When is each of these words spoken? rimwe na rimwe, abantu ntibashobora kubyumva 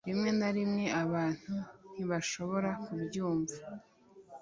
rimwe 0.07 0.29
na 0.39 0.49
rimwe, 0.55 0.85
abantu 1.03 1.53
ntibashobora 1.93 2.69
kubyumva 2.83 3.57